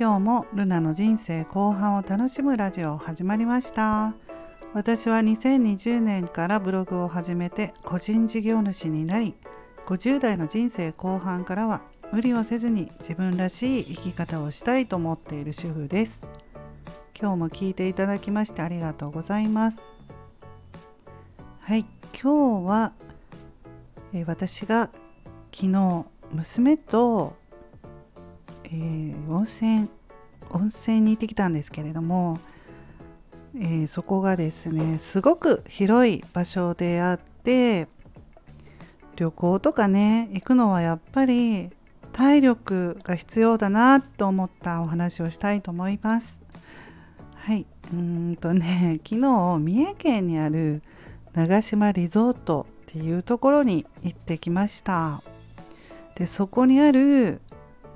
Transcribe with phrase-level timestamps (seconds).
[0.00, 4.14] 今日もルナの人生後半を楽しむラジオ始まりました。
[4.72, 9.34] 私は2020年からブログを始めて個人事業主になり
[9.86, 16.24] 50代の人生後半からは無理をせずに自分らしい生き方をしたいと思っている主婦です。
[17.20, 19.80] 今日も聞いていただきましてありがとうございます。
[21.58, 21.84] はい
[22.22, 22.92] 今日は、
[24.12, 24.90] え私が
[25.52, 27.34] 昨日娘と
[28.70, 29.88] えー、温泉
[30.50, 32.38] 温泉に行ってきたんですけれども、
[33.56, 37.88] えー、そこがですねすごく広い場所であって
[39.16, 41.70] 旅行とかね行くのはやっぱり
[42.12, 46.42] 体力が必要だなと思ったお話をしたいと思います。
[47.34, 50.82] はいうんとね昨日三重県にある
[51.34, 55.22] 長島リゾートっていうところに行ってきました。
[56.14, 57.40] でそこにある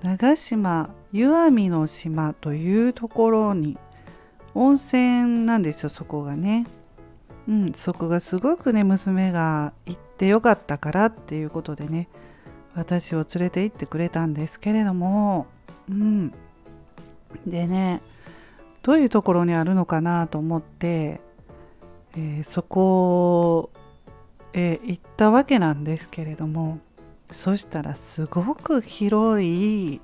[0.03, 3.79] 長島湯あみの島というところに
[4.55, 6.67] 温泉なんですよそこがね。
[7.49, 12.09] うん、そこがすごくね娘が行ってよかったからっていうことでね
[12.75, 15.47] 私を連れて行ってくれたんですけれども、
[15.91, 16.33] うん、
[17.47, 18.01] でね
[18.83, 21.21] どういうところにあるのかなと思って、
[22.17, 23.71] えー、そこ
[24.53, 26.79] へ行ったわけなんですけれども。
[27.33, 30.01] そしたらすごく広い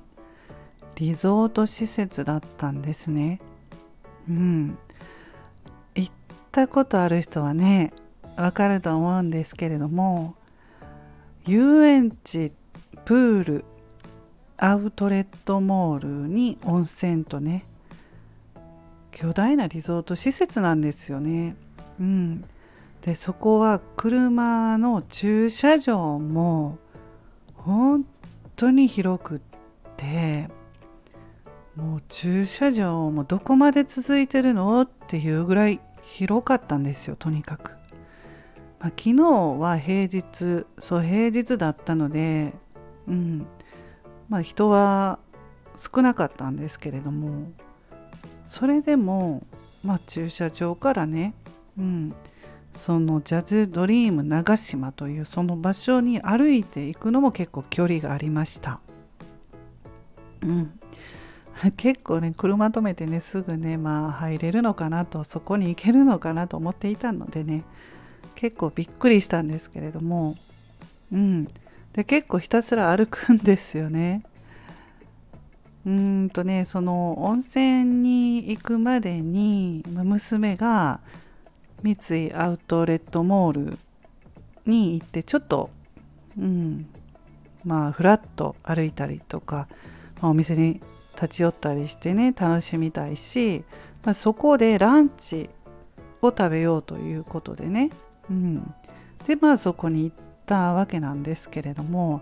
[0.95, 3.39] リゾート施設だったんですね。
[4.29, 4.77] うん。
[5.95, 6.11] 行っ
[6.51, 7.93] たことある人はね、
[8.35, 10.35] わかると思うんですけれども、
[11.45, 12.51] 遊園地、
[13.05, 13.65] プール、
[14.57, 17.63] アウトレットモールに温泉とね、
[19.11, 21.55] 巨大なリゾート施設なんですよね。
[21.99, 22.43] うん。
[23.01, 26.77] で、そこは車の駐車場も
[27.69, 28.03] 本
[28.55, 29.39] 当に広くっ
[29.95, 30.49] て
[31.75, 37.69] もう駐車場もどこまで続いてるのっていうぐらい広かったんですよとにかく、
[38.79, 42.55] まあ、昨日は平日そう平日だったので
[43.07, 43.45] うん。
[44.29, 45.19] まあ人は
[45.77, 47.51] 少なかったんですけれども
[48.47, 49.43] それでも
[49.83, 51.35] まあ駐車場からね
[51.77, 52.15] うん。
[52.73, 58.79] そのジャズドリーム長島というその場所に歩いていくのも結構距離がありました。
[60.41, 60.79] うん、
[61.75, 67.63] 結構ね車止めてねすぐねまあ入れるのかなとそこに行けるのかなと思っていたのでね
[68.35, 70.37] 結構びっくりしたんですけれども
[71.11, 71.47] うん
[71.93, 74.23] で結構ひたすら歩くんですよね。
[75.85, 80.99] うんとねその温泉に行くまでに娘が
[81.83, 83.79] 三井アウトレットモール
[84.65, 85.69] に行ってちょっと
[86.37, 86.87] うん
[87.63, 89.67] まあふらっと歩いたりとか、
[90.21, 90.81] まあ、お店に
[91.15, 93.63] 立ち寄ったりしてね楽しみたいし、
[94.03, 95.49] まあ、そこでランチ
[96.21, 97.91] を食べようということでね、
[98.29, 98.73] うん、
[99.25, 100.15] でまあそこに行っ
[100.45, 102.21] たわけなんですけれども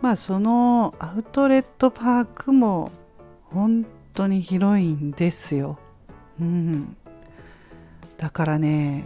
[0.00, 2.90] まあそのアウトレットパークも
[3.44, 5.78] 本当に広いんですよ。
[6.40, 6.96] うん、
[8.20, 9.02] だからね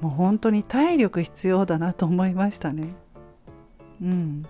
[0.00, 2.94] もう本当に体力必要だなと思いましたね。
[4.00, 4.46] うん、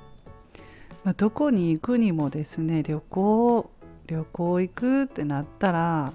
[1.02, 3.68] まあ、どこに行くにもですね旅行
[4.06, 6.12] 旅行行くってなったら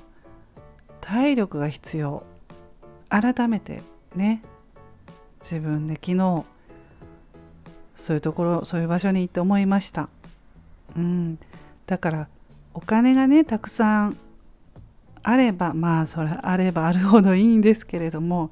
[1.02, 2.24] 体力が必要。
[3.10, 3.82] 改めて
[4.16, 4.42] ね
[5.42, 6.46] 自分で昨日
[7.96, 10.08] そういうところそういう場所に行って思いました。
[10.96, 11.38] うん。
[11.86, 12.28] だから
[12.74, 14.18] お金がねたくさん
[15.30, 18.50] あればまあそれあればあるほどいいんですけれども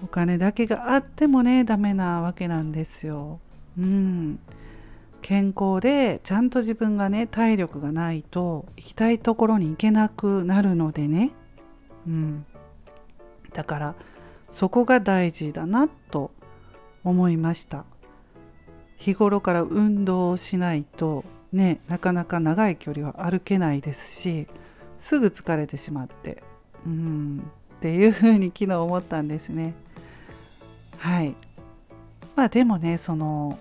[0.00, 3.40] お金だけがあってもねダメなわけなんですよ。
[3.76, 4.38] うん、
[5.22, 11.32] 健康でちゃんと自分がね体力がないと行きたいところに行けなくなるのでね、
[12.06, 12.46] うん、
[13.52, 13.94] だから
[14.52, 16.30] そこが大事だなと
[17.02, 17.84] 思いました。
[18.98, 24.46] 日頃から運動をしないとねなかなか長い距離は歩けないですし
[24.98, 26.42] すぐ疲れてしまって
[26.86, 29.74] うんっていうふうに昨日思ったんですね。
[30.98, 31.36] はい。
[32.34, 33.58] まあでもねその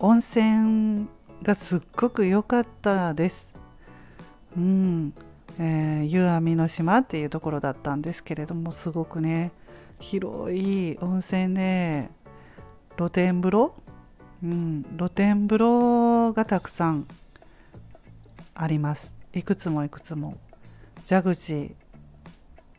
[0.00, 1.06] 温泉
[1.42, 3.52] がすっごく良かったです。
[4.56, 5.14] うん。
[5.58, 9.52] えー、湯あみの島っていうところだったんですけれどもすごくね
[9.98, 12.08] 広い温泉で
[12.96, 13.74] 露天風呂、
[14.42, 17.06] うん、露天風呂がたくさん
[18.54, 19.19] あります。
[19.32, 20.36] いくつもいくつも。
[21.08, 21.74] 蛇口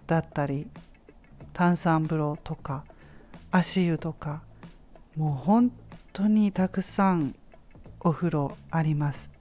[0.07, 0.67] だったり
[1.53, 2.85] 炭酸風呂とか
[3.51, 4.41] 足湯とか
[5.17, 5.71] もう本
[6.13, 7.35] 当にたくさん
[7.99, 9.31] お風呂あります。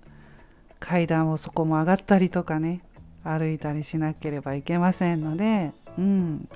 [0.81, 2.81] 階段をそこも上がったりとかね
[3.23, 6.49] 歩いたりしなければいけませんので、うん、だ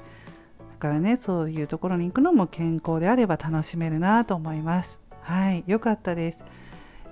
[0.78, 4.98] からねそういうところに行くのも健康であれば楽しめるなと思います。
[5.20, 6.38] はい良かったです、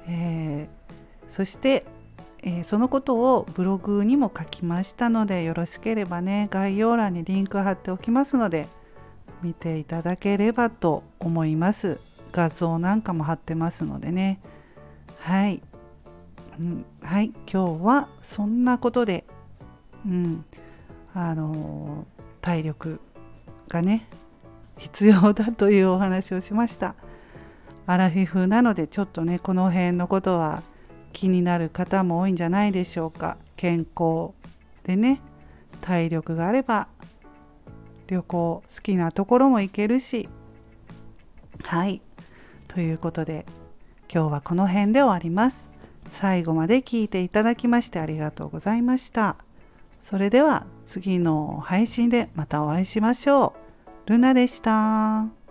[0.06, 1.86] えー、そして、
[2.42, 8.66] えー、そのことをブログにも書きましたのでよろしければね概要欄にリンク貼っておきますので
[9.42, 11.98] 見ていただければと思います。
[12.32, 14.40] 画像なんかも貼ってますのでね。
[15.18, 15.62] はい、
[16.58, 17.32] うん、はい。
[17.52, 19.24] 今日はそんなことで
[20.06, 20.44] うん。
[21.14, 22.06] あの
[22.40, 23.00] 体力
[23.68, 24.06] がね
[24.78, 26.94] 必要だというお話をしました。
[27.86, 30.62] アラフィフなのでちょっとねこの辺のことは
[31.12, 33.36] 気になる方も多いんじゃないでしょうか。
[33.56, 34.30] 健康
[34.84, 35.20] でね
[35.80, 36.88] 体力があれば
[38.08, 40.28] 旅行好きなところも行けるし。
[41.62, 42.00] はい。
[42.68, 43.46] ということで
[44.12, 45.68] 今日はこの辺で終わります。
[46.08, 49.36] 最後まで聞いていただきましてありがとうございました。
[50.00, 53.54] それでは次の配信でまたお会いしましょ
[54.06, 54.10] う。
[54.10, 55.41] ルナでした。